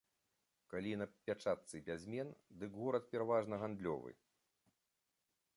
[0.71, 4.11] Калі на пячатцы бязмен, дык горад пераважна гандлёвы.